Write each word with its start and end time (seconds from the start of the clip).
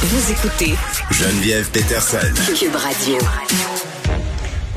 Vous 0.00 0.30
écoutez 0.30 0.74
Geneviève 1.10 1.68
Peterson. 1.72 2.18
Cube 2.56 2.76
Radio. 2.76 3.18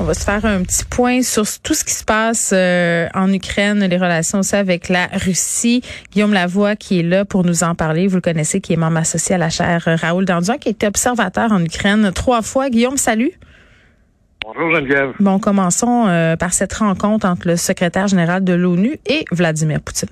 On 0.00 0.04
va 0.04 0.14
se 0.14 0.24
faire 0.24 0.44
un 0.44 0.62
petit 0.62 0.84
point 0.84 1.22
sur 1.22 1.44
tout 1.62 1.74
ce 1.74 1.84
qui 1.84 1.94
se 1.94 2.02
passe 2.02 2.50
euh, 2.52 3.06
en 3.14 3.32
Ukraine, 3.32 3.84
les 3.84 3.96
relations 3.96 4.40
aussi 4.40 4.56
avec 4.56 4.88
la 4.88 5.06
Russie. 5.12 5.80
Guillaume 6.10 6.32
Lavoie 6.32 6.74
qui 6.74 6.98
est 6.98 7.02
là 7.04 7.24
pour 7.24 7.44
nous 7.44 7.62
en 7.62 7.76
parler. 7.76 8.08
Vous 8.08 8.16
le 8.16 8.20
connaissez, 8.20 8.60
qui 8.60 8.72
est 8.72 8.76
membre 8.76 8.96
associé 8.96 9.36
à 9.36 9.38
la 9.38 9.48
chaire 9.48 9.84
Raoul 9.86 10.24
Dandian, 10.24 10.58
qui 10.58 10.70
était 10.70 10.88
observateur 10.88 11.52
en 11.52 11.64
Ukraine 11.64 12.10
trois 12.12 12.42
fois. 12.42 12.68
Guillaume, 12.68 12.96
salut. 12.96 13.30
Bonjour 14.44 14.74
Geneviève. 14.74 15.12
Bon, 15.20 15.38
commençons 15.38 16.08
euh, 16.08 16.34
par 16.34 16.52
cette 16.52 16.72
rencontre 16.72 17.28
entre 17.28 17.46
le 17.46 17.56
secrétaire 17.56 18.08
général 18.08 18.42
de 18.42 18.54
l'ONU 18.54 18.98
et 19.06 19.24
Vladimir 19.30 19.80
Poutine. 19.82 20.08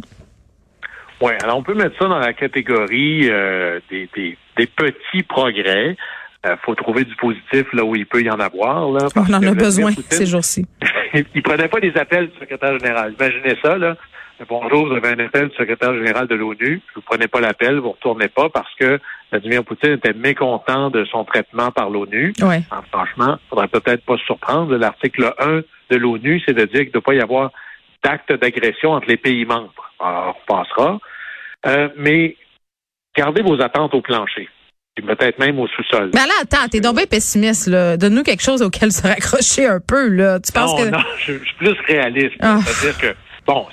Oui, 1.21 1.33
alors 1.43 1.59
on 1.59 1.63
peut 1.63 1.75
mettre 1.75 1.99
ça 1.99 2.07
dans 2.09 2.19
la 2.19 2.33
catégorie 2.33 3.29
euh, 3.31 3.81
des, 3.91 4.09
des, 4.15 4.39
des, 4.57 4.67
petits 4.67 5.23
progrès. 5.23 5.97
Il 6.43 6.57
faut 6.65 6.75
trouver 6.75 7.05
du 7.05 7.15
positif 7.17 7.67
là 7.75 7.85
où 7.85 7.95
il 7.95 8.07
peut 8.07 8.23
y 8.23 8.31
en 8.31 8.41
avoir. 8.41 8.91
Là, 8.91 9.09
on 9.15 9.35
en 9.35 9.43
a 9.43 9.55
besoin 9.55 9.91
ces 10.09 10.25
jours-ci. 10.25 10.65
il 11.35 11.43
prenait 11.43 11.69
pas 11.69 11.81
des 11.81 11.95
appels 11.97 12.29
du 12.31 12.39
secrétaire 12.39 12.79
général. 12.79 13.15
Imaginez 13.19 13.57
ça, 13.63 13.77
là. 13.77 13.97
Bonjour, 14.49 14.87
vous 14.87 14.95
avez 14.95 15.09
un 15.09 15.27
appel 15.27 15.49
du 15.49 15.57
secrétaire 15.57 15.95
général 15.95 16.27
de 16.27 16.35
l'ONU. 16.35 16.81
Vous 16.95 17.03
prenez 17.03 17.29
pas 17.29 17.41
l'appel, 17.41 17.79
vous 17.79 17.91
retournez 17.91 18.29
pas 18.29 18.49
parce 18.49 18.73
que 18.77 18.99
Vladimir 19.31 19.63
Poutine 19.65 19.93
était 19.93 20.15
mécontent 20.15 20.89
de 20.89 21.05
son 21.05 21.25
traitement 21.25 21.71
par 21.71 21.91
l'ONU. 21.91 22.33
Ouais. 22.41 22.63
franchement, 22.91 23.37
il 23.39 23.49
faudrait 23.51 23.69
peut-être 23.69 24.03
pas 24.07 24.17
se 24.17 24.25
surprendre. 24.25 24.75
L'article 24.77 25.35
1 25.39 25.61
de 25.91 25.97
l'ONU, 25.97 26.43
c'est 26.47 26.55
de 26.55 26.65
dire 26.65 26.81
qu'il 26.81 26.87
ne 26.87 26.93
doit 26.93 27.03
pas 27.03 27.15
y 27.15 27.21
avoir 27.21 27.51
d'actes 28.03 28.33
d'agression 28.33 28.93
entre 28.93 29.09
les 29.09 29.19
pays 29.19 29.45
membres. 29.45 29.93
Alors, 30.01 30.39
on 30.49 30.53
passera. 30.55 30.99
Euh, 31.67 31.89
mais 31.97 32.37
gardez 33.17 33.43
vos 33.43 33.61
attentes 33.61 33.95
au 33.95 34.01
plancher. 34.01 34.49
Peut-être 34.97 35.39
même 35.39 35.59
au 35.59 35.67
sous-sol. 35.69 36.11
Mais 36.13 36.27
là, 36.27 36.35
attends, 36.43 36.69
t'es 36.71 36.81
donc 36.81 36.97
bien 36.97 37.07
pessimiste, 37.07 37.69
là. 37.69 37.97
Donne-nous 37.97 38.23
quelque 38.23 38.43
chose 38.43 38.61
auquel 38.61 38.93
se 38.93 39.07
raccrocher 39.07 39.67
un 39.67 39.81
peu, 39.81 40.09
là. 40.09 40.41
Tu 40.41 40.53
penses 40.53 40.79
non, 40.79 40.85
que. 40.85 40.91
Non, 40.91 41.05
je, 41.19 41.33
je 41.33 41.45
suis 41.45 41.55
plus 41.57 41.77
réaliste. 41.87 42.37
Ah. 42.41 42.59
C'est-à-dire 42.67 42.99
que, 43.01 43.17
bon, 43.47 43.67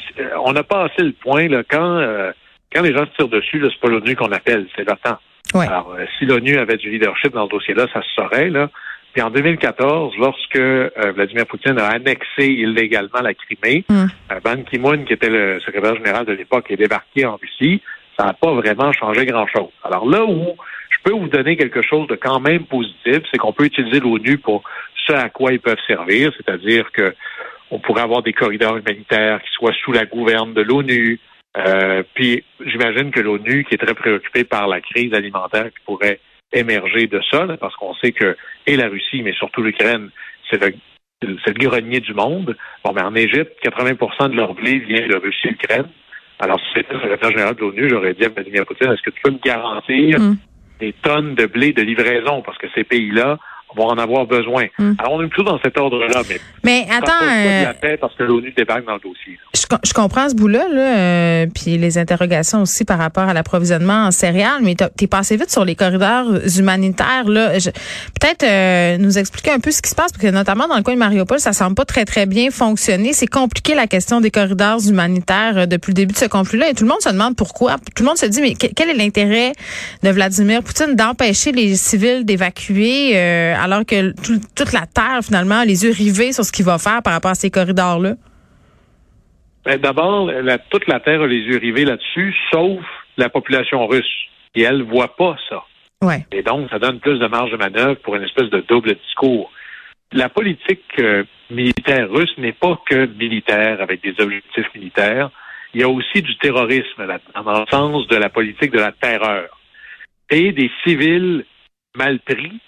on 0.45 0.55
a 0.55 0.63
passé 0.63 0.99
le 0.99 1.11
point, 1.11 1.49
là, 1.49 1.63
quand, 1.69 1.97
euh, 1.97 2.31
quand 2.73 2.81
les 2.81 2.93
gens 2.93 3.05
se 3.05 3.11
tirent 3.17 3.27
dessus, 3.27 3.59
là, 3.59 3.67
c'est 3.71 3.79
pas 3.81 3.89
l'ONU 3.89 4.15
qu'on 4.15 4.31
appelle, 4.31 4.67
c'est 4.75 4.87
l'OTAN. 4.87 5.17
Ouais. 5.53 5.67
Alors, 5.67 5.95
euh, 5.97 6.05
si 6.17 6.25
l'ONU 6.25 6.57
avait 6.57 6.77
du 6.77 6.89
leadership 6.89 7.33
dans 7.33 7.45
ce 7.47 7.51
dossier-là, 7.51 7.87
ça 7.91 8.01
se 8.01 8.09
saurait, 8.15 8.49
là. 8.49 8.69
Puis 9.17 9.25
en 9.25 9.31
2014, 9.31 10.13
lorsque 10.19 10.55
euh, 10.57 10.91
Vladimir 11.15 11.47
Poutine 11.47 11.79
a 11.79 11.87
annexé 11.87 12.45
illégalement 12.45 13.19
la 13.23 13.33
Crimée, 13.33 13.83
Mm. 13.89 14.05
euh, 14.31 14.39
Ban 14.43 14.61
Ki-moon, 14.61 15.05
qui 15.05 15.13
était 15.13 15.31
le 15.31 15.59
secrétaire 15.61 15.95
général 15.95 16.23
de 16.27 16.33
l'époque, 16.33 16.69
est 16.69 16.77
débarqué 16.77 17.25
en 17.25 17.35
Russie. 17.37 17.81
Ça 18.15 18.25
n'a 18.25 18.33
pas 18.33 18.53
vraiment 18.53 18.93
changé 18.93 19.25
grand-chose. 19.25 19.71
Alors 19.83 20.07
là 20.07 20.23
où 20.23 20.55
je 20.91 20.97
peux 21.03 21.13
vous 21.17 21.29
donner 21.29 21.57
quelque 21.57 21.81
chose 21.81 22.07
de 22.09 22.15
quand 22.15 22.39
même 22.39 22.65
positif, 22.65 23.23
c'est 23.31 23.39
qu'on 23.39 23.53
peut 23.53 23.65
utiliser 23.65 23.99
l'ONU 23.99 24.37
pour 24.37 24.61
ce 25.07 25.13
à 25.13 25.29
quoi 25.29 25.51
ils 25.51 25.59
peuvent 25.59 25.81
servir, 25.87 26.31
c'est-à-dire 26.37 26.91
que 26.91 27.15
on 27.71 27.79
pourrait 27.79 28.03
avoir 28.03 28.21
des 28.21 28.33
corridors 28.33 28.77
humanitaires 28.77 29.41
qui 29.41 29.49
soient 29.53 29.73
sous 29.83 29.93
la 29.93 30.05
gouverne 30.05 30.53
de 30.53 30.61
l'ONU. 30.61 31.19
Euh, 31.57 32.03
puis 32.13 32.43
j'imagine 32.63 33.09
que 33.09 33.21
l'ONU, 33.21 33.63
qui 33.63 33.73
est 33.73 33.83
très 33.83 33.95
préoccupée 33.95 34.43
par 34.43 34.67
la 34.67 34.79
crise 34.79 35.15
alimentaire 35.15 35.71
qui 35.71 35.83
pourrait 35.87 36.19
émerger 36.53 37.07
de 37.07 37.21
ça, 37.29 37.45
là, 37.45 37.57
parce 37.57 37.75
qu'on 37.75 37.93
sait 37.95 38.11
que 38.11 38.35
et 38.65 38.75
la 38.77 38.87
Russie, 38.87 39.21
mais 39.23 39.33
surtout 39.33 39.61
l'Ukraine, 39.61 40.09
c'est 40.49 40.61
le 40.61 40.73
c'est 41.43 41.57
le 41.57 41.67
grenier 41.67 41.99
du 41.99 42.13
monde. 42.13 42.55
Bon, 42.83 42.93
mais 42.93 43.01
en 43.01 43.15
Égypte, 43.15 43.53
80% 43.63 44.29
de 44.29 44.35
leur 44.35 44.53
blé 44.53 44.77
vient 44.79 45.07
de 45.07 45.15
Russie 45.15 45.47
et 45.47 45.49
l'Ukraine. 45.49 45.87
Alors, 46.39 46.59
si 46.59 46.67
c'était 46.75 46.93
le 46.93 46.99
secrétaire 46.99 47.31
général 47.31 47.55
de 47.55 47.61
l'ONU, 47.61 47.89
j'aurais 47.89 48.13
dit 48.13 48.25
à 48.25 48.29
Vladimir 48.29 48.65
Poutine, 48.67 48.91
est-ce 48.91 49.01
que 49.01 49.09
tu 49.09 49.21
peux 49.23 49.31
me 49.31 49.39
garantir 49.39 50.19
Mm. 50.19 50.37
des 50.79 50.93
tonnes 50.93 51.33
de 51.33 51.47
blé 51.47 51.73
de 51.73 51.81
livraison? 51.81 52.43
Parce 52.43 52.59
que 52.59 52.67
ces 52.75 52.83
pays-là 52.83 53.39
vont 53.75 53.87
en 53.87 53.97
avoir 53.97 54.25
besoin. 54.25 54.65
Mm. 54.79 54.93
Alors, 54.99 55.13
on 55.13 55.23
est 55.23 55.27
plutôt 55.27 55.43
dans 55.49 55.59
cet 55.61 55.77
ordre-là, 55.77 56.21
mais 56.29 56.39
Mais 56.63 56.87
attends, 56.89 57.21
de 57.21 57.27
euh, 57.27 57.63
la 57.65 57.73
paix 57.73 57.97
parce 57.99 58.15
que 58.15 58.23
l'ONU 58.23 58.53
débarque 58.55 58.85
dans 58.85 58.93
le 58.95 58.99
dossier. 58.99 59.37
je, 59.53 59.61
je 59.83 59.93
comprends 59.93 60.29
ce 60.29 60.35
bout-là, 60.35 60.65
là, 60.71 60.97
euh, 60.97 61.45
puis 61.53 61.77
les 61.77 61.97
interrogations 61.97 62.61
aussi 62.61 62.85
par 62.85 62.97
rapport 62.97 63.23
à 63.29 63.33
l'approvisionnement 63.33 64.05
en 64.05 64.11
céréales, 64.11 64.61
mais 64.63 64.75
t'es 64.75 65.07
passé 65.07 65.35
vite 65.37 65.51
sur 65.51 65.65
les 65.65 65.75
corridors 65.75 66.25
humanitaires. 66.57 67.25
Là. 67.27 67.51
Peut-être 68.19 68.43
euh, 68.43 68.97
nous 68.97 69.17
expliquer 69.17 69.51
un 69.51 69.59
peu 69.59 69.71
ce 69.71 69.81
qui 69.81 69.89
se 69.89 69.95
passe, 69.95 70.11
parce 70.11 70.23
que 70.23 70.31
notamment 70.31 70.67
dans 70.67 70.77
le 70.77 70.83
coin 70.83 70.93
de 70.93 70.99
Mariupol, 70.99 71.39
ça 71.39 71.53
semble 71.53 71.75
pas 71.75 71.85
très, 71.85 72.05
très 72.05 72.25
bien 72.25 72.49
fonctionner. 72.51 73.13
C'est 73.13 73.27
compliqué 73.27 73.75
la 73.75 73.87
question 73.87 74.21
des 74.21 74.31
corridors 74.31 74.79
humanitaires 74.87 75.57
euh, 75.57 75.65
depuis 75.65 75.91
le 75.91 75.95
début 75.95 76.13
de 76.13 76.19
ce 76.19 76.25
conflit-là, 76.25 76.69
et 76.69 76.73
tout 76.73 76.83
le 76.83 76.89
monde 76.89 77.01
se 77.01 77.09
demande 77.09 77.35
pourquoi. 77.35 77.75
Tout 77.95 78.03
le 78.03 78.07
monde 78.07 78.17
se 78.17 78.25
dit, 78.25 78.41
mais 78.41 78.53
que- 78.55 78.73
quel 78.75 78.89
est 78.89 78.93
l'intérêt 78.95 79.51
de 80.03 80.09
Vladimir 80.09 80.63
Poutine 80.63 80.95
d'empêcher 80.95 81.51
les 81.51 81.75
civils 81.75 82.25
d'évacuer, 82.25 83.11
euh, 83.15 83.55
alors 83.59 83.85
que 83.85 84.11
tout- 84.25 84.41
toute 84.55 84.73
la 84.73 84.85
Terre, 84.85 85.19
finalement, 85.23 85.59
a 85.59 85.65
les 85.65 85.83
yeux 85.83 85.91
rivés 85.91 86.31
sur 86.33 86.43
ce 86.43 86.51
qu'il 86.51 86.65
va 86.65 86.77
faire 86.77 87.01
par 87.03 87.13
rapport 87.13 87.31
à 87.31 87.35
ces 87.35 87.49
corridors-là? 87.49 88.13
Ben, 89.65 89.79
D'abord, 89.79 90.29
toute 90.69 90.87
la 90.87 90.99
Terre 90.99 91.21
a 91.21 91.27
les 91.27 91.41
yeux 91.41 91.57
rivés 91.57 91.85
là-dessus, 91.85 92.33
sauf 92.51 92.79
la 93.17 93.29
population 93.29 93.85
russe. 93.87 94.05
Et 94.55 94.61
elle 94.61 94.83
voit 94.83 95.15
pas 95.15 95.35
ça. 95.49 95.63
Ouais. 96.01 96.25
Et 96.31 96.41
donc, 96.41 96.69
ça 96.69 96.79
donne 96.79 96.99
plus 96.99 97.19
de 97.19 97.27
marge 97.27 97.51
de 97.51 97.57
manœuvre 97.57 97.95
pour 98.01 98.15
une 98.15 98.23
espèce 98.23 98.49
de 98.49 98.63
double 98.67 98.95
discours. 98.95 99.51
La 100.13 100.29
politique 100.29 100.85
euh, 100.99 101.23
militaire 101.51 102.09
russe 102.09 102.33
n'est 102.37 102.53
pas 102.53 102.79
que 102.89 103.05
militaire 103.07 103.81
avec 103.81 104.01
des 104.01 104.15
objectifs 104.23 104.67
militaires. 104.73 105.29
Il 105.73 105.81
y 105.81 105.83
a 105.83 105.89
aussi 105.89 106.21
du 106.21 106.37
terrorisme 106.37 107.05
là-dedans, 107.05 107.43
dans 107.51 107.59
le 107.59 107.65
sens 107.69 108.07
de 108.07 108.15
la 108.15 108.29
politique 108.29 108.71
de 108.71 108.79
la 108.79 108.93
terreur. 108.93 109.49
Et 110.29 110.53
des 110.53 110.71
civils 110.83 111.45
mal 111.95 112.19
pris, 112.19 112.59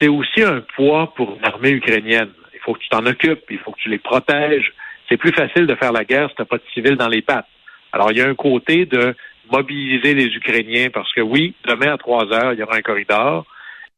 c'est 0.00 0.08
aussi 0.08 0.42
un 0.42 0.62
poids 0.74 1.12
pour 1.14 1.36
une 1.36 1.44
armée 1.44 1.70
ukrainienne. 1.70 2.30
Il 2.54 2.60
faut 2.60 2.74
que 2.74 2.80
tu 2.80 2.88
t'en 2.88 3.06
occupes, 3.06 3.44
il 3.50 3.58
faut 3.58 3.72
que 3.72 3.80
tu 3.80 3.88
les 3.88 3.98
protèges. 3.98 4.72
C'est 5.08 5.16
plus 5.16 5.32
facile 5.32 5.66
de 5.66 5.74
faire 5.76 5.92
la 5.92 6.04
guerre 6.04 6.28
si 6.30 6.36
tu 6.36 6.42
n'as 6.42 6.46
pas 6.46 6.58
de 6.58 6.62
civils 6.74 6.96
dans 6.96 7.08
les 7.08 7.22
pattes. 7.22 7.46
Alors, 7.92 8.10
il 8.10 8.18
y 8.18 8.20
a 8.20 8.28
un 8.28 8.34
côté 8.34 8.86
de 8.86 9.14
mobiliser 9.50 10.14
les 10.14 10.26
Ukrainiens 10.26 10.88
parce 10.92 11.12
que 11.12 11.20
oui, 11.20 11.54
demain 11.66 11.94
à 11.94 11.98
3 11.98 12.32
heures, 12.32 12.52
il 12.52 12.58
y 12.58 12.62
aura 12.62 12.76
un 12.76 12.82
corridor. 12.82 13.46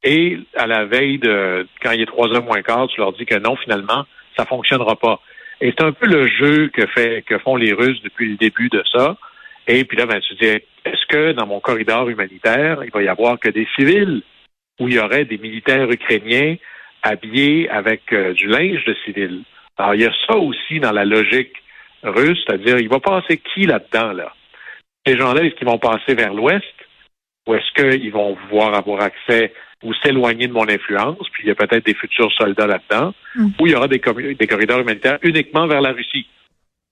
Et 0.04 0.38
à 0.54 0.66
la 0.66 0.84
veille 0.84 1.18
de 1.18 1.66
quand 1.82 1.90
il 1.92 2.02
est 2.02 2.06
3 2.06 2.34
heures 2.34 2.44
moins 2.44 2.62
quart, 2.62 2.86
tu 2.88 3.00
leur 3.00 3.12
dis 3.14 3.26
que 3.26 3.36
non, 3.36 3.56
finalement, 3.56 4.04
ça 4.36 4.44
fonctionnera 4.44 4.96
pas. 4.96 5.20
Et 5.60 5.74
c'est 5.76 5.84
un 5.84 5.92
peu 5.92 6.06
le 6.06 6.28
jeu 6.28 6.68
que 6.68 6.86
fait 6.86 7.24
que 7.26 7.38
font 7.38 7.56
les 7.56 7.72
Russes 7.72 8.00
depuis 8.04 8.30
le 8.30 8.36
début 8.36 8.68
de 8.68 8.84
ça. 8.92 9.16
Et 9.66 9.84
puis 9.84 9.96
là, 9.96 10.06
ben, 10.06 10.20
tu 10.20 10.34
dis, 10.34 10.46
est-ce 10.46 11.06
que 11.08 11.32
dans 11.32 11.46
mon 11.46 11.58
corridor 11.58 12.08
humanitaire, 12.08 12.82
il 12.84 12.90
va 12.90 13.02
y 13.02 13.08
avoir 13.08 13.40
que 13.40 13.48
des 13.48 13.66
civils? 13.74 14.22
Où 14.78 14.88
il 14.88 14.94
y 14.94 14.98
aurait 14.98 15.24
des 15.24 15.38
militaires 15.38 15.90
ukrainiens 15.90 16.56
habillés 17.02 17.68
avec 17.70 18.12
euh, 18.12 18.32
du 18.34 18.46
linge 18.46 18.84
de 18.84 18.94
civils? 19.04 19.42
Alors, 19.76 19.94
il 19.94 20.02
y 20.02 20.06
a 20.06 20.12
ça 20.26 20.36
aussi 20.36 20.80
dans 20.80 20.92
la 20.92 21.04
logique 21.04 21.52
russe, 22.02 22.38
c'est-à-dire, 22.46 22.78
il 22.78 22.88
va 22.88 23.00
passer 23.00 23.38
qui 23.38 23.66
là-dedans, 23.66 24.12
là? 24.12 24.32
Ces 25.06 25.16
gens-là, 25.16 25.42
est-ce 25.42 25.54
qu'ils 25.54 25.66
vont 25.68 25.78
passer 25.78 26.14
vers 26.14 26.34
l'ouest 26.34 26.64
ou 27.46 27.54
est-ce 27.54 27.72
qu'ils 27.74 28.12
vont 28.12 28.34
pouvoir 28.34 28.74
avoir 28.74 29.02
accès 29.02 29.52
ou 29.82 29.94
s'éloigner 29.94 30.48
de 30.48 30.52
mon 30.52 30.68
influence, 30.68 31.26
puis 31.32 31.44
il 31.44 31.48
y 31.48 31.50
a 31.50 31.54
peut-être 31.54 31.86
des 31.86 31.94
futurs 31.94 32.32
soldats 32.32 32.66
là-dedans, 32.66 33.14
Mm. 33.36 33.46
ou 33.60 33.66
il 33.66 33.72
y 33.72 33.76
aura 33.76 33.86
des, 33.88 34.00
corridors 34.00 34.80
humanitaires 34.80 35.18
uniquement 35.22 35.66
vers 35.66 35.80
la 35.80 35.92
Russie? 35.92 36.26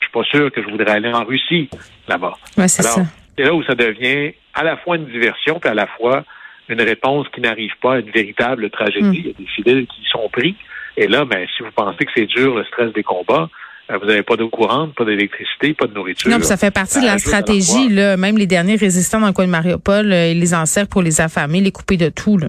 Je 0.00 0.06
suis 0.06 0.12
pas 0.12 0.22
sûr 0.24 0.52
que 0.52 0.62
je 0.62 0.68
voudrais 0.68 0.92
aller 0.92 1.12
en 1.12 1.24
Russie 1.24 1.68
là-bas. 2.06 2.34
Ouais, 2.56 2.68
c'est 2.68 2.82
Alors, 2.86 2.94
ça. 2.94 3.02
c'est 3.36 3.44
là 3.44 3.54
où 3.54 3.62
ça 3.64 3.74
devient 3.74 4.32
à 4.54 4.62
la 4.62 4.76
fois 4.76 4.96
une 4.96 5.06
diversion, 5.06 5.58
puis 5.58 5.68
à 5.68 5.74
la 5.74 5.86
fois 5.86 6.24
une 6.68 6.82
réponse 6.82 7.26
qui 7.34 7.40
n'arrive 7.40 7.72
pas 7.80 7.94
à 7.94 7.98
une 7.98 8.10
véritable 8.10 8.70
tragédie. 8.70 9.06
Mm. 9.06 9.14
Il 9.14 9.26
y 9.26 9.30
a 9.30 9.32
des 9.38 9.46
civils 9.54 9.86
qui 9.86 10.02
sont 10.10 10.28
pris. 10.30 10.56
Et 10.96 11.06
là, 11.06 11.24
ben, 11.24 11.46
si 11.56 11.62
vous 11.62 11.70
pensez 11.74 12.04
que 12.04 12.10
c'est 12.16 12.26
dur, 12.26 12.56
le 12.56 12.64
stress 12.64 12.92
des 12.92 13.02
combats, 13.02 13.48
euh, 13.90 13.98
vous 13.98 14.06
n'avez 14.06 14.22
pas 14.22 14.36
d'eau 14.36 14.48
courante, 14.48 14.94
pas 14.94 15.04
d'électricité, 15.04 15.74
pas 15.74 15.86
de 15.86 15.94
nourriture. 15.94 16.30
Non, 16.30 16.38
puis 16.38 16.46
ça 16.46 16.56
fait 16.56 16.72
partie 16.72 17.00
de 17.00 17.06
la 17.06 17.12
ajoute 17.12 17.26
à 17.26 17.42
stratégie. 17.42 17.88
Là, 17.88 18.16
même 18.16 18.38
les 18.38 18.46
derniers 18.46 18.76
résistants 18.76 19.20
dans 19.20 19.28
le 19.28 19.32
coin 19.32 19.46
de 19.46 19.50
Mariupol, 19.50 20.12
euh, 20.12 20.28
ils 20.28 20.40
les 20.40 20.54
encerclent 20.54 20.88
pour 20.88 21.02
les 21.02 21.20
affamer, 21.20 21.60
les 21.60 21.72
couper 21.72 21.96
de 21.96 22.08
tout. 22.08 22.38
Là. 22.38 22.48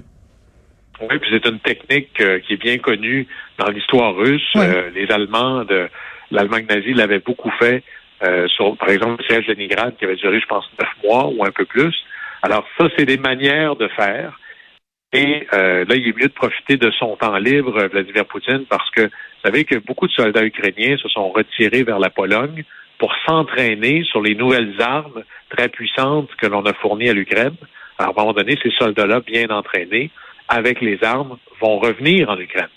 Oui, 1.00 1.18
puis 1.18 1.30
c'est 1.32 1.48
une 1.48 1.60
technique 1.60 2.20
euh, 2.20 2.40
qui 2.40 2.54
est 2.54 2.62
bien 2.62 2.78
connue 2.78 3.26
dans 3.58 3.68
l'histoire 3.68 4.16
russe. 4.16 4.42
Euh, 4.56 4.90
les 4.94 5.10
Allemands 5.10 5.64
de 5.64 5.88
l'Allemagne 6.30 6.66
nazie 6.68 6.92
l'avaient 6.92 7.20
beaucoup 7.20 7.52
fait 7.58 7.82
euh, 8.22 8.48
sur, 8.48 8.76
par 8.76 8.90
exemple, 8.90 9.22
le 9.22 9.28
siège 9.32 9.46
de 9.46 9.52
Leningrad 9.52 9.96
qui 9.96 10.04
avait 10.04 10.16
duré, 10.16 10.40
je 10.40 10.46
pense, 10.46 10.68
neuf 10.78 10.88
mois 11.04 11.28
ou 11.28 11.44
un 11.44 11.52
peu 11.52 11.64
plus. 11.64 11.94
Alors 12.42 12.64
ça, 12.78 12.88
c'est 12.96 13.06
des 13.06 13.18
manières 13.18 13.76
de 13.76 13.88
faire. 13.88 14.38
Et 15.12 15.46
euh, 15.54 15.84
là, 15.88 15.94
il 15.94 16.06
est 16.06 16.16
mieux 16.16 16.28
de 16.28 16.32
profiter 16.32 16.76
de 16.76 16.90
son 16.90 17.16
temps 17.16 17.38
libre, 17.38 17.78
euh, 17.78 17.88
Vladimir 17.88 18.26
Poutine, 18.26 18.66
parce 18.68 18.90
que 18.90 19.02
vous 19.02 19.42
savez 19.42 19.64
que 19.64 19.76
beaucoup 19.76 20.06
de 20.06 20.12
soldats 20.12 20.44
ukrainiens 20.44 20.98
se 20.98 21.08
sont 21.08 21.30
retirés 21.30 21.82
vers 21.82 21.98
la 21.98 22.10
Pologne 22.10 22.64
pour 22.98 23.14
s'entraîner 23.26 24.02
sur 24.04 24.20
les 24.20 24.34
nouvelles 24.34 24.74
armes 24.80 25.22
très 25.48 25.68
puissantes 25.68 26.28
que 26.36 26.46
l'on 26.46 26.64
a 26.66 26.74
fournies 26.74 27.08
à 27.08 27.14
l'Ukraine. 27.14 27.56
Alors, 27.96 28.16
à 28.16 28.20
un 28.20 28.24
moment 28.24 28.34
donné, 28.34 28.58
ces 28.62 28.70
soldats-là, 28.72 29.20
bien 29.20 29.48
entraînés, 29.48 30.10
avec 30.48 30.80
les 30.80 31.02
armes, 31.02 31.38
vont 31.60 31.78
revenir 31.78 32.28
en 32.28 32.38
Ukraine. 32.38 32.68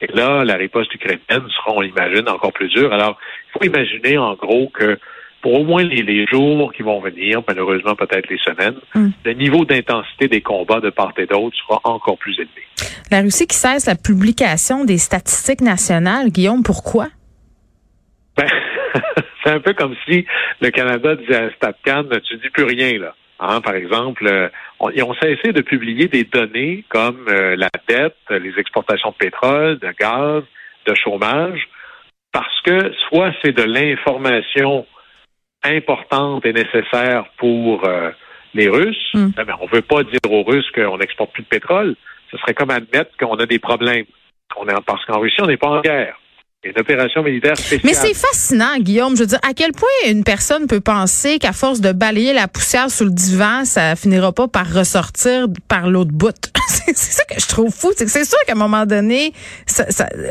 Et 0.00 0.06
là, 0.08 0.44
la 0.44 0.54
riposte 0.54 0.94
ukrainienne 0.94 1.48
sera, 1.50 1.72
on 1.72 1.80
l'imagine, 1.80 2.28
encore 2.28 2.52
plus 2.52 2.68
dure. 2.68 2.92
Alors, 2.92 3.18
il 3.48 3.52
faut 3.52 3.64
imaginer, 3.64 4.18
en 4.18 4.34
gros, 4.34 4.68
que 4.68 4.98
pour 5.42 5.60
au 5.60 5.64
moins 5.64 5.82
les, 5.82 6.26
jours 6.26 6.72
qui 6.72 6.82
vont 6.82 7.00
venir, 7.00 7.42
malheureusement 7.46 7.94
peut-être 7.94 8.28
les 8.28 8.38
semaines, 8.38 8.76
mm. 8.94 9.08
le 9.24 9.32
niveau 9.32 9.64
d'intensité 9.64 10.28
des 10.28 10.40
combats 10.40 10.80
de 10.80 10.90
part 10.90 11.12
et 11.16 11.26
d'autre 11.26 11.56
sera 11.56 11.80
encore 11.84 12.18
plus 12.18 12.34
élevé. 12.34 12.62
La 13.10 13.20
Russie 13.20 13.46
qui 13.46 13.56
cesse 13.56 13.86
la 13.86 13.96
publication 13.96 14.84
des 14.84 14.98
statistiques 14.98 15.60
nationales, 15.62 16.28
Guillaume, 16.28 16.62
pourquoi? 16.62 17.08
Ben, 18.36 18.46
c'est 19.44 19.50
un 19.50 19.60
peu 19.60 19.72
comme 19.72 19.96
si 20.06 20.26
le 20.60 20.70
Canada 20.70 21.16
disait 21.16 21.36
à 21.36 21.50
StatCan, 21.50 22.04
tu 22.24 22.36
dis 22.36 22.50
plus 22.50 22.64
rien 22.64 22.98
là. 22.98 23.14
Hein, 23.42 23.62
par 23.62 23.74
exemple, 23.74 24.26
euh, 24.26 24.48
ils 24.94 25.02
ont 25.02 25.14
cessé 25.14 25.52
de 25.52 25.62
publier 25.62 26.08
des 26.08 26.24
données 26.24 26.84
comme 26.90 27.24
euh, 27.28 27.56
la 27.56 27.70
dette, 27.88 28.16
les 28.28 28.52
exportations 28.58 29.10
de 29.10 29.14
pétrole, 29.14 29.78
de 29.78 29.88
gaz, 29.98 30.42
de 30.86 30.94
chômage, 30.94 31.66
parce 32.32 32.60
que 32.64 32.92
soit 33.08 33.32
c'est 33.42 33.52
de 33.52 33.62
l'information 33.62 34.86
importante 35.62 36.44
et 36.46 36.52
nécessaire 36.52 37.24
pour 37.38 37.84
euh, 37.84 38.10
les 38.54 38.68
Russes, 38.68 39.14
hmm. 39.14 39.30
mais 39.36 39.52
on 39.60 39.66
ne 39.66 39.70
veut 39.70 39.82
pas 39.82 40.02
dire 40.02 40.20
aux 40.28 40.42
Russes 40.42 40.70
qu'on 40.74 40.98
n'exporte 40.98 41.32
plus 41.32 41.42
de 41.42 41.48
pétrole. 41.48 41.96
Ce 42.30 42.36
serait 42.38 42.54
comme 42.54 42.70
admettre 42.70 43.10
qu'on 43.18 43.36
a 43.36 43.46
des 43.46 43.58
problèmes. 43.58 44.06
On 44.56 44.66
est, 44.66 44.74
parce 44.86 45.04
qu'en 45.06 45.20
Russie, 45.20 45.40
on 45.42 45.46
n'est 45.46 45.56
pas 45.56 45.68
en 45.68 45.80
guerre 45.80 46.16
une 46.62 46.78
opération 46.78 47.22
militaire 47.22 47.56
spéciale. 47.56 47.80
Mais 47.84 47.94
c'est 47.94 48.14
fascinant, 48.14 48.76
Guillaume. 48.78 49.16
Je 49.16 49.20
veux 49.20 49.26
dire, 49.26 49.38
à 49.48 49.54
quel 49.54 49.72
point 49.72 49.88
une 50.06 50.24
personne 50.24 50.66
peut 50.66 50.80
penser 50.80 51.38
qu'à 51.38 51.52
force 51.52 51.80
de 51.80 51.92
balayer 51.92 52.34
la 52.34 52.48
poussière 52.48 52.90
sous 52.90 53.04
le 53.04 53.10
divan, 53.10 53.64
ça 53.64 53.96
finira 53.96 54.32
pas 54.32 54.46
par 54.46 54.70
ressortir 54.70 55.46
par 55.68 55.88
l'autre 55.88 56.12
bout? 56.12 56.36
c'est 56.86 56.96
ça 56.96 57.24
que 57.24 57.40
je 57.40 57.46
trouve 57.48 57.72
fou. 57.72 57.92
C'est 57.96 58.08
c'est 58.08 58.24
sûr 58.24 58.38
qu'à 58.46 58.52
un 58.52 58.56
moment 58.56 58.84
donné, 58.84 59.32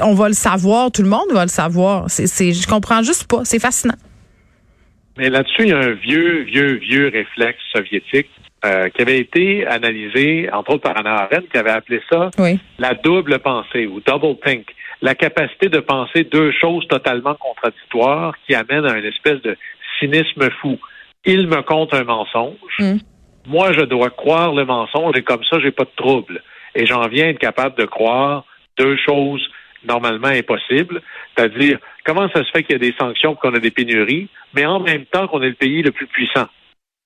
on 0.03 0.13
va 0.13 0.27
le 0.27 0.35
savoir, 0.35 0.91
tout 0.91 1.01
le 1.01 1.09
monde 1.09 1.31
va 1.31 1.43
le 1.43 1.49
savoir. 1.49 2.05
C'est, 2.09 2.53
je 2.53 2.67
comprends 2.67 3.01
juste 3.01 3.25
pas. 3.27 3.43
C'est 3.43 3.59
fascinant. 3.59 3.95
Mais 5.19 5.29
là-dessus, 5.29 5.63
il 5.63 5.67
y 5.67 5.73
a 5.73 5.79
un 5.79 5.91
vieux, 5.91 6.43
vieux, 6.43 6.75
vieux 6.75 7.11
réflexe 7.13 7.59
soviétique 7.75 8.29
euh, 8.63 8.87
qui 8.87 9.01
avait 9.01 9.19
été 9.19 9.67
analysé, 9.67 10.49
entre 10.53 10.75
autres 10.75 10.83
par 10.83 10.97
Anna 10.97 11.23
Arendt, 11.23 11.49
qui 11.51 11.57
avait 11.57 11.71
appelé 11.71 12.01
ça 12.09 12.29
la 12.79 12.93
double 12.93 13.39
pensée 13.39 13.85
ou 13.85 13.99
double 13.99 14.39
think 14.45 14.65
la 15.01 15.15
capacité 15.15 15.67
de 15.67 15.79
penser 15.79 16.23
deux 16.23 16.53
choses 16.53 16.87
totalement 16.87 17.35
contradictoires 17.35 18.33
qui 18.47 18.55
amènent 18.55 18.85
à 18.85 18.97
une 18.97 19.05
espèce 19.05 19.41
de 19.41 19.57
cynisme 19.99 20.49
fou. 20.61 20.77
Il 21.25 21.47
me 21.47 21.61
compte 21.63 21.93
un 21.93 22.05
mensonge. 22.05 22.55
Hmm. 22.79 22.97
Moi, 23.45 23.73
je 23.73 23.81
dois 23.81 24.09
croire 24.09 24.53
le 24.53 24.63
mensonge 24.63 25.17
et 25.17 25.21
comme 25.21 25.43
ça, 25.49 25.59
j'ai 25.59 25.71
pas 25.71 25.83
de 25.83 25.95
trouble. 25.97 26.41
Et 26.75 26.85
j'en 26.85 27.07
viens 27.09 27.25
à 27.25 27.29
être 27.29 27.39
capable 27.39 27.77
de 27.77 27.85
croire 27.85 28.45
deux 28.77 28.95
choses 29.05 29.45
normalement 29.85 30.27
impossibles. 30.27 31.01
C'est-à-dire, 31.35 31.79
comment 32.05 32.29
ça 32.29 32.43
se 32.43 32.51
fait 32.51 32.63
qu'il 32.63 32.73
y 32.73 32.75
a 32.75 32.79
des 32.79 32.95
sanctions 32.99 33.35
qu'on 33.35 33.53
a 33.53 33.59
des 33.59 33.71
pénuries, 33.71 34.29
mais 34.53 34.65
en 34.65 34.79
même 34.79 35.05
temps 35.05 35.27
qu'on 35.27 35.41
est 35.41 35.49
le 35.49 35.53
pays 35.55 35.81
le 35.81 35.91
plus 35.91 36.07
puissant? 36.07 36.47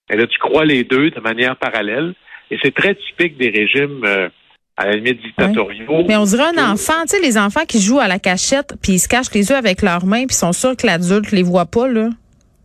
Et 0.10 0.18
là, 0.18 0.28
tu 0.28 0.38
crois 0.40 0.66
les 0.66 0.84
deux 0.84 1.10
de 1.12 1.20
manière 1.20 1.56
parallèle. 1.56 2.14
Et 2.52 2.58
c'est 2.62 2.74
très 2.74 2.96
typique 2.96 3.38
des 3.38 3.50
régimes 3.50 4.04
euh, 4.06 4.30
à 4.78 4.86
la 4.88 4.96
limite 4.96 5.22
dictatoriaux. 5.22 6.04
Mais 6.08 6.16
on 6.16 6.24
dirait 6.24 6.50
un 6.56 6.72
enfant, 6.72 7.02
tu 7.04 7.16
sais, 7.16 7.22
les 7.22 7.38
enfants 7.38 7.66
qui 7.68 7.80
jouent 7.80 8.00
à 8.00 8.08
la 8.08 8.20
cachette, 8.20 8.76
puis 8.82 8.94
ils 8.94 9.00
se 9.00 9.08
cachent 9.08 9.34
les 9.34 9.50
yeux 9.50 9.56
avec 9.56 9.82
leurs 9.82 10.06
mains, 10.06 10.26
puis 10.26 10.36
sont 10.36 10.54
sûrs 10.54 10.76
que 10.76 10.86
l'adulte 10.86 11.32
les 11.32 11.44
voit 11.44 11.66
pas, 11.66 11.88
là. 11.88 12.10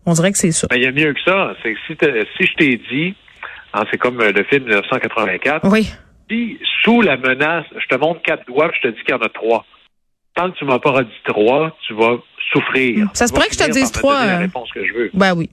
On 0.06 0.12
dirait 0.12 0.32
que 0.32 0.38
c'est 0.38 0.52
ça. 0.52 0.66
Ben, 0.70 0.76
il 0.76 0.84
y 0.84 0.86
a 0.86 0.92
mieux 0.92 1.12
que 1.12 1.20
ça. 1.24 1.54
C'est 1.62 1.74
que 1.74 1.78
si, 1.86 2.36
si 2.38 2.46
je 2.46 2.54
t'ai 2.54 2.80
dit, 2.90 3.14
hein, 3.74 3.84
c'est 3.90 3.98
comme 3.98 4.20
euh, 4.20 4.32
le 4.32 4.42
film 4.44 4.64
1984, 4.64 5.68
oui. 5.70 5.90
si 6.30 6.58
sous 6.82 7.02
la 7.02 7.16
menace, 7.16 7.66
je 7.78 7.86
te 7.86 8.00
montre 8.00 8.22
quatre 8.22 8.46
doigts, 8.46 8.70
je 8.74 8.88
te 8.88 8.94
dis 8.94 9.02
qu'il 9.02 9.14
y 9.14 9.18
en 9.18 9.22
a 9.22 9.28
trois. 9.28 9.66
Tant 10.38 10.52
que 10.52 10.56
tu 10.56 10.64
m'as 10.64 10.78
pas 10.78 10.90
redit 10.92 11.10
trois, 11.24 11.76
tu 11.84 11.94
vas 11.94 12.16
souffrir. 12.52 13.08
Ça 13.12 13.26
se 13.26 13.32
pourrait 13.32 13.48
que 13.48 13.54
je 13.54 13.58
te 13.58 13.70
dise 13.72 13.90
trois. 13.90 14.24
La 14.24 14.36
euh, 14.36 14.38
réponse 14.38 14.70
que 14.70 14.86
je 14.86 14.92
veux. 14.94 15.10
Ben 15.12 15.34
oui. 15.34 15.50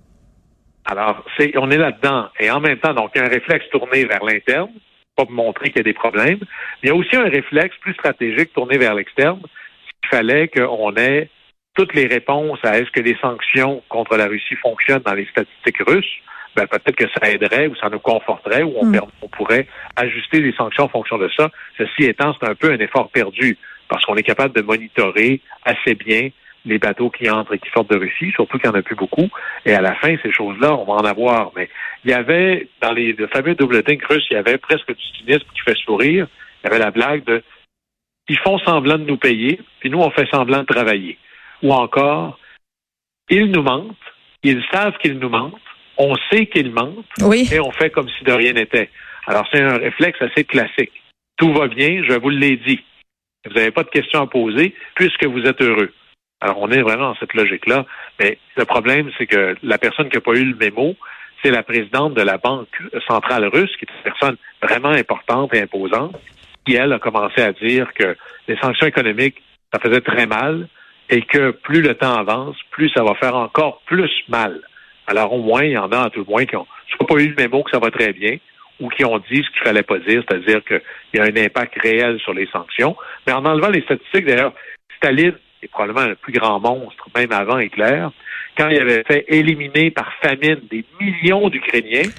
Alors, 0.86 1.26
c'est, 1.38 1.58
on 1.58 1.72
est 1.72 1.78
là-dedans. 1.78 2.28
Et 2.40 2.52
en 2.52 2.60
même 2.60 2.78
temps, 2.78 2.94
donc, 2.94 3.10
il 3.16 3.18
y 3.18 3.22
a 3.22 3.26
un 3.26 3.30
réflexe 3.30 3.66
tourné 3.72 4.06
vers 4.06 4.24
l'interne 4.24 4.70
pas 5.16 5.26
montrer 5.30 5.70
qu'il 5.70 5.78
y 5.78 5.80
a 5.80 5.84
des 5.84 5.94
problèmes. 5.94 6.40
il 6.84 6.90
y 6.90 6.92
a 6.92 6.96
aussi 6.96 7.16
un 7.16 7.30
réflexe 7.30 7.76
plus 7.82 7.94
stratégique 7.94 8.54
tourné 8.54 8.78
vers 8.78 8.94
l'externe. 8.94 9.40
Il 10.04 10.10
fallait 10.10 10.48
qu'on 10.50 10.94
ait 10.98 11.30
toutes 11.74 11.94
les 11.94 12.06
réponses 12.06 12.60
à 12.64 12.78
est-ce 12.80 12.92
que 12.92 13.02
les 13.02 13.18
sanctions 13.22 13.82
contre 13.90 14.18
la 14.18 14.28
Russie 14.28 14.56
fonctionnent 14.56 15.04
dans 15.06 15.14
les 15.14 15.26
statistiques 15.26 15.82
russes. 15.88 16.20
Ben, 16.56 16.68
peut-être 16.68 16.96
que 16.96 17.10
ça 17.20 17.30
aiderait 17.30 17.68
ou 17.68 17.76
ça 17.76 17.90
nous 17.90 18.00
conforterait 18.00 18.64
ou 18.64 18.74
on, 18.78 18.86
mm. 18.86 19.02
on 19.22 19.28
pourrait 19.28 19.68
ajuster 19.98 20.40
les 20.40 20.54
sanctions 20.54 20.86
en 20.86 20.90
fonction 20.90 21.18
de 21.18 21.30
ça. 21.36 21.50
Ceci 21.78 22.04
étant, 22.04 22.34
c'est 22.40 22.50
un 22.50 22.56
peu 22.56 22.72
un 22.72 22.78
effort 22.78 23.10
perdu 23.10 23.58
parce 23.88 24.04
qu'on 24.06 24.16
est 24.16 24.24
capable 24.24 24.56
de 24.56 24.62
monitorer 24.62 25.42
assez 25.64 25.96
bien 25.96 26.30
les 26.66 26.80
bateaux 26.80 27.12
qui 27.12 27.30
entrent 27.30 27.54
et 27.54 27.60
qui 27.60 27.70
sortent 27.70 27.92
de 27.92 27.98
Russie, 27.98 28.32
surtout 28.34 28.58
qu'il 28.58 28.70
n'y 28.70 28.76
en 28.76 28.80
a 28.80 28.82
plus 28.82 28.96
beaucoup. 28.96 29.30
Et 29.66 29.74
à 29.74 29.82
la 29.82 29.94
fin, 29.96 30.16
ces 30.24 30.32
choses-là, 30.32 30.76
on 30.76 30.86
va 30.86 30.94
en 30.94 31.06
avoir. 31.06 31.52
Mais 31.56 31.70
il 32.04 32.12
y 32.12 32.14
avait, 32.14 32.68
dans 32.82 32.92
les 32.92 33.14
le 33.14 33.28
fameux 33.28 33.54
double 33.54 33.84
think 33.84 34.04
russes, 34.06 34.26
il 34.32 34.34
y 34.34 34.38
avait 34.38 34.58
presque 34.58 34.88
du 34.88 35.04
cynisme 35.18 35.46
qui 35.54 35.62
fait 35.62 35.78
sourire. 35.78 36.28
Il 36.64 36.68
y 36.68 36.74
avait 36.74 36.84
la 36.84 36.92
blague 36.92 37.24
de 37.26 37.44
ils 38.28 38.40
font 38.40 38.58
semblant 38.60 38.98
de 38.98 39.04
nous 39.04 39.18
payer, 39.18 39.60
puis 39.80 39.90
nous, 39.90 40.00
on 40.00 40.10
fait 40.10 40.28
semblant 40.32 40.62
de 40.62 40.66
travailler. 40.66 41.18
Ou 41.62 41.72
encore, 41.74 42.40
ils 43.30 43.52
nous 43.52 43.62
mentent, 43.62 43.96
ils 44.44 44.64
savent 44.72 44.98
qu'ils 44.98 45.20
nous 45.20 45.30
mentent, 45.30 45.54
on 45.98 46.16
sait 46.32 46.48
qu'ils 46.48 46.72
mentent, 46.72 47.06
et 47.52 47.60
on 47.60 47.72
fait 47.72 47.92
comme 47.92 48.10
si 48.10 48.24
de 48.24 48.32
rien 48.32 48.54
n'était. 48.54 48.90
Alors, 49.28 49.48
c'est 49.52 49.62
un 49.62 49.78
réflexe 49.78 50.22
assez 50.22 50.44
classique. 50.44 50.92
Tout 51.38 51.54
va 51.54 51.68
bien, 51.68 52.04
je 52.08 52.14
vous 52.14 52.30
l'ai 52.30 52.58
dit. 52.58 52.84
Vous 53.46 53.54
n'avez 53.54 53.72
pas 53.72 53.84
de 53.84 53.90
questions 53.90 54.22
à 54.22 54.28
poser 54.28 54.74
puisque 54.96 55.26
vous 55.26 55.44
êtes 55.46 55.62
heureux. 55.62 55.92
Alors, 56.42 56.60
on 56.60 56.70
est 56.70 56.82
vraiment 56.82 57.10
dans 57.10 57.16
cette 57.16 57.34
logique-là. 57.34 57.86
Mais 58.20 58.38
le 58.56 58.66
problème, 58.66 59.10
c'est 59.18 59.26
que 59.26 59.56
la 59.64 59.78
personne 59.78 60.10
qui 60.10 60.18
n'a 60.18 60.22
pas 60.22 60.34
eu 60.34 60.46
le 60.46 60.56
mémo, 60.56 60.96
c'est 61.44 61.52
la 61.52 61.64
présidente 61.64 62.14
de 62.14 62.22
la 62.22 62.38
Banque 62.38 62.68
centrale 63.08 63.46
russe, 63.46 63.76
qui 63.78 63.86
est 63.86 63.96
une 63.96 64.04
personne 64.04 64.38
vraiment 64.62 64.90
importante 64.90 65.54
et 65.54 65.62
imposante, 65.62 66.16
qui, 66.66 66.76
elle, 66.76 66.94
a 66.94 67.00
commencé 67.00 67.42
à 67.42 67.54
dire 67.54 67.94
que 67.94 68.16
les 68.48 68.58
sanctions 68.58 68.88
économiques, 68.88 69.42
ça 69.74 69.80
faisait 69.80 70.02
très 70.02 70.26
mal 70.26 70.68
et 71.10 71.22
que 71.22 71.52
plus 71.52 71.82
le 71.82 71.96
temps 71.96 72.16
avance, 72.16 72.58
plus 72.72 72.90
ça 72.90 73.04
va 73.04 73.14
faire 73.16 73.36
encore 73.36 73.82
plus 73.86 74.12
mal. 74.28 74.62
Alors, 75.08 75.34
au 75.34 75.42
moins, 75.42 75.64
il 75.64 75.72
y 75.72 75.78
en 75.78 75.92
a, 75.92 76.06
à 76.06 76.10
tout 76.10 76.20
le 76.20 76.26
moins, 76.26 76.46
qui 76.46 76.56
n'ont 76.56 76.66
soit 76.90 77.08
pas 77.08 77.16
eu 77.16 77.30
le 77.30 77.36
mémo 77.36 77.64
que 77.64 77.72
ça 77.72 77.80
va 77.80 77.92
très 77.92 78.12
bien, 78.12 78.38
ou 78.80 78.90
qui 78.90 79.06
ont 79.06 79.18
dit 79.20 79.44
ce 79.44 79.50
qu'il 79.52 79.64
fallait 79.64 79.84
pas 79.84 80.00
dire, 80.00 80.24
c'est-à-dire 80.28 80.64
qu'il 80.64 80.82
y 81.14 81.20
a 81.20 81.24
un 81.24 81.36
impact 81.36 81.80
réel 81.82 82.20
sur 82.20 82.34
les 82.34 82.48
sanctions. 82.48 82.96
Mais 83.26 83.34
en 83.34 83.46
enlevant 83.46 83.70
les 83.70 83.82
statistiques, 83.82 84.26
d'ailleurs, 84.26 84.54
Staline 84.98 85.36
probablement 85.72 86.08
le 86.08 86.16
plus 86.16 86.34
grand 86.34 86.60
monstre, 86.60 87.08
même 87.16 87.32
avant 87.32 87.60
Hitler, 87.60 88.08
quand 88.58 88.70
il 88.70 88.80
avait 88.80 89.04
fait 89.04 89.26
éliminer 89.28 89.92
par 89.92 90.12
famine 90.22 90.60
des 90.70 90.86
millions 91.00 91.50
d'Ukrainiens, 91.50 92.10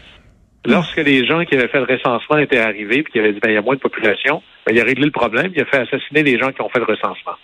lorsque 0.65 0.97
les 0.97 1.27
gens 1.27 1.45
qui 1.45 1.55
avaient 1.55 1.69
fait 1.69 1.79
le 1.79 1.97
recensement 1.97 2.39
étaient 2.39 2.59
arrivés 2.59 2.99
et 2.99 3.05
qui 3.05 3.19
avaient 3.19 3.33
dit 3.33 3.41
ben, 3.41 3.51
il 3.51 3.55
y 3.55 3.59
a 3.59 3.63
moins 3.63 3.77
de 3.77 3.81
population, 3.81 4.43
ben, 4.67 4.75
il 4.75 4.81
a 4.81 4.85
réglé 4.85 5.05
le 5.05 5.13
problème, 5.13 5.53
il 5.55 5.63
a 5.63 5.65
fait 5.65 5.79
assassiner 5.79 6.23
les 6.23 6.39
gens 6.39 6.53
qui 6.53 6.61
ont 6.61 6.69
fait 6.69 6.81
le 6.81 6.87
recensement. 6.87 7.37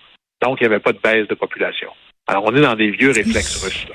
Donc, 0.42 0.60
il 0.60 0.64
n'y 0.64 0.74
avait 0.74 0.82
pas 0.82 0.92
de 0.92 0.98
baisse 0.98 1.28
de 1.28 1.34
population. 1.34 1.90
Alors, 2.26 2.44
on 2.46 2.56
est 2.56 2.60
dans 2.60 2.74
des 2.74 2.90
vieux 2.90 3.10
réflexes 3.10 3.64
russes. 3.64 3.86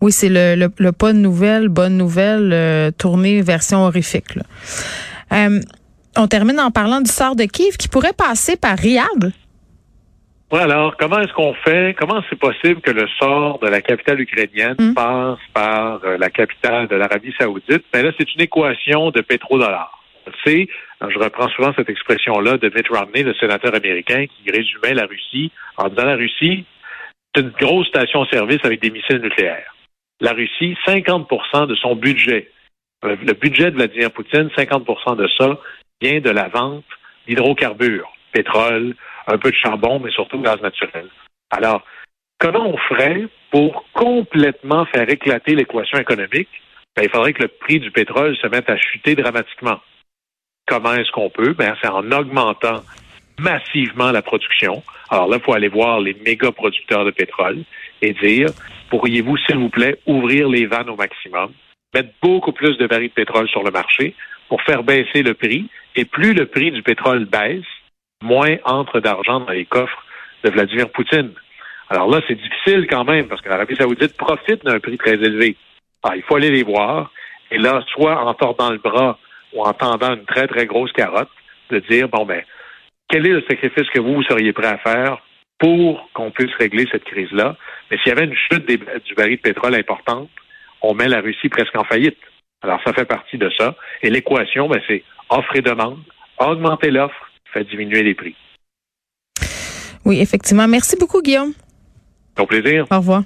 Oui, 0.00 0.12
c'est 0.12 0.30
le, 0.30 0.70
le, 0.78 0.92
pas 0.92 1.12
de 1.12 1.18
nouvelles, 1.18 1.68
bonne 1.68 1.96
nouvelle, 1.96 2.52
euh, 2.52 2.90
tournée 2.90 3.42
version 3.42 3.84
horrifique. 3.84 4.32
Euh, 5.32 5.60
on 6.16 6.26
termine 6.26 6.58
en 6.58 6.70
parlant 6.70 7.00
du 7.00 7.10
sort 7.10 7.36
de 7.36 7.44
Kiev 7.44 7.76
qui 7.76 7.88
pourrait 7.88 8.14
passer 8.16 8.56
par 8.56 8.78
Riyad. 8.78 9.32
Oui, 10.52 10.58
alors, 10.58 10.96
comment 10.96 11.20
est-ce 11.20 11.32
qu'on 11.32 11.54
fait? 11.54 11.94
Comment 11.98 12.22
c'est 12.28 12.38
possible 12.38 12.80
que 12.80 12.90
le 12.90 13.06
sort 13.20 13.60
de 13.60 13.68
la 13.68 13.82
capitale 13.82 14.20
ukrainienne 14.20 14.74
hmm. 14.78 14.94
passe 14.94 15.38
par 15.54 16.00
euh, 16.04 16.16
la 16.18 16.30
capitale 16.30 16.88
de 16.88 16.96
l'Arabie 16.96 17.32
saoudite? 17.38 17.84
Ben 17.92 18.04
là, 18.04 18.10
c'est 18.18 18.34
une 18.34 18.40
équation 18.40 19.10
de 19.10 19.20
pétrodollars. 19.20 19.96
C'est, 20.44 20.68
je 21.00 21.18
reprends 21.18 21.48
souvent 21.50 21.72
cette 21.76 21.88
expression-là 21.88 22.56
de 22.56 22.70
Mitt 22.74 22.88
Romney, 22.88 23.22
le 23.22 23.34
sénateur 23.34 23.74
américain, 23.74 24.26
qui 24.26 24.50
résumait 24.50 24.94
la 24.94 25.06
Russie 25.06 25.52
en 25.76 25.88
disant 25.88 26.04
la 26.04 26.16
Russie, 26.16 26.64
c'est 27.34 27.42
une 27.42 27.50
grosse 27.50 27.86
station-service 27.88 28.60
avec 28.64 28.80
des 28.82 28.90
missiles 28.90 29.20
nucléaires. 29.20 29.69
La 30.20 30.32
Russie, 30.32 30.76
50% 30.86 31.66
de 31.66 31.74
son 31.76 31.96
budget, 31.96 32.50
euh, 33.04 33.16
le 33.22 33.32
budget 33.32 33.70
de 33.70 33.76
Vladimir 33.76 34.10
Poutine, 34.10 34.50
50% 34.56 35.16
de 35.16 35.28
ça 35.38 35.58
vient 36.00 36.20
de 36.20 36.30
la 36.30 36.48
vente 36.48 36.84
d'hydrocarbures, 37.26 38.10
pétrole, 38.32 38.94
un 39.26 39.38
peu 39.38 39.50
de 39.50 39.56
charbon, 39.56 40.00
mais 40.00 40.10
surtout 40.10 40.40
gaz 40.40 40.60
naturel. 40.60 41.06
Alors, 41.50 41.82
comment 42.38 42.68
on 42.68 42.76
ferait 42.76 43.26
pour 43.50 43.84
complètement 43.92 44.86
faire 44.86 45.08
éclater 45.08 45.54
l'équation 45.54 45.98
économique? 45.98 46.48
Ben, 46.96 47.04
il 47.04 47.08
faudrait 47.08 47.32
que 47.32 47.42
le 47.42 47.48
prix 47.48 47.80
du 47.80 47.90
pétrole 47.90 48.36
se 48.36 48.46
mette 48.48 48.68
à 48.68 48.76
chuter 48.76 49.14
dramatiquement. 49.14 49.80
Comment 50.66 50.94
est-ce 50.94 51.10
qu'on 51.12 51.30
peut? 51.30 51.54
Ben, 51.54 51.74
c'est 51.80 51.88
en 51.88 52.10
augmentant 52.12 52.82
massivement 53.38 54.12
la 54.12 54.22
production. 54.22 54.82
Alors 55.08 55.28
là, 55.28 55.38
il 55.38 55.42
faut 55.42 55.54
aller 55.54 55.68
voir 55.68 56.00
les 56.00 56.14
méga 56.14 56.52
producteurs 56.52 57.04
de 57.04 57.10
pétrole 57.10 57.64
et 58.02 58.12
dire, 58.14 58.48
pourriez-vous, 58.90 59.36
s'il 59.38 59.58
vous 59.58 59.68
plaît, 59.68 59.98
ouvrir 60.06 60.48
les 60.48 60.66
vannes 60.66 60.90
au 60.90 60.96
maximum, 60.96 61.52
mettre 61.94 62.10
beaucoup 62.22 62.52
plus 62.52 62.76
de 62.78 62.86
barils 62.86 63.08
de 63.08 63.14
pétrole 63.14 63.48
sur 63.48 63.62
le 63.62 63.70
marché 63.70 64.14
pour 64.48 64.62
faire 64.62 64.82
baisser 64.82 65.22
le 65.22 65.34
prix. 65.34 65.68
Et 65.96 66.04
plus 66.04 66.34
le 66.34 66.46
prix 66.46 66.70
du 66.70 66.82
pétrole 66.82 67.24
baisse, 67.24 67.64
moins 68.22 68.56
entre 68.64 69.00
d'argent 69.00 69.40
dans 69.40 69.52
les 69.52 69.64
coffres 69.64 70.04
de 70.44 70.50
Vladimir 70.50 70.90
Poutine. 70.90 71.32
Alors 71.88 72.08
là, 72.08 72.20
c'est 72.28 72.36
difficile 72.36 72.86
quand 72.88 73.04
même 73.04 73.26
parce 73.26 73.40
que 73.40 73.48
l'Arabie 73.48 73.76
saoudite 73.76 74.16
profite 74.16 74.64
d'un 74.64 74.78
prix 74.78 74.96
très 74.98 75.14
élevé. 75.14 75.56
Alors, 76.02 76.16
il 76.16 76.22
faut 76.22 76.36
aller 76.36 76.50
les 76.50 76.62
voir. 76.62 77.10
Et 77.50 77.58
là, 77.58 77.82
soit 77.92 78.24
en 78.24 78.32
tordant 78.34 78.70
le 78.70 78.78
bras 78.78 79.18
ou 79.52 79.62
en 79.62 79.72
tendant 79.72 80.14
une 80.14 80.24
très, 80.24 80.46
très 80.46 80.66
grosse 80.66 80.92
carotte, 80.92 81.30
de 81.70 81.80
dire, 81.80 82.08
bon, 82.08 82.24
ben, 82.24 82.42
quel 83.08 83.26
est 83.26 83.32
le 83.32 83.44
sacrifice 83.48 83.88
que 83.90 84.00
vous, 84.00 84.14
vous 84.14 84.22
seriez 84.22 84.52
prêt 84.52 84.68
à 84.68 84.78
faire 84.78 85.18
pour 85.60 86.10
qu'on 86.14 86.30
puisse 86.32 86.54
régler 86.58 86.86
cette 86.90 87.04
crise-là? 87.04 87.56
Mais 87.90 87.98
s'il 87.98 88.08
y 88.08 88.12
avait 88.12 88.24
une 88.24 88.34
chute 88.34 88.66
du 88.66 89.14
baril 89.14 89.36
de 89.36 89.42
pétrole 89.42 89.74
importante, 89.76 90.28
on 90.82 90.94
met 90.94 91.06
la 91.06 91.20
Russie 91.20 91.48
presque 91.48 91.76
en 91.76 91.84
faillite. 91.84 92.18
Alors, 92.62 92.80
ça 92.84 92.92
fait 92.92 93.04
partie 93.04 93.38
de 93.38 93.50
ça. 93.56 93.76
Et 94.02 94.10
l'équation, 94.10 94.68
ben, 94.68 94.80
c'est 94.88 95.04
offre 95.28 95.54
et 95.54 95.62
demande. 95.62 95.98
Augmenter 96.38 96.90
l'offre 96.90 97.30
fait 97.52 97.64
diminuer 97.64 98.02
les 98.02 98.14
prix. 98.14 98.34
Oui, 100.04 100.20
effectivement. 100.20 100.66
Merci 100.66 100.96
beaucoup, 100.98 101.22
Guillaume. 101.22 101.52
Ton 102.34 102.46
plaisir. 102.46 102.86
Au 102.90 102.96
revoir. 102.96 103.22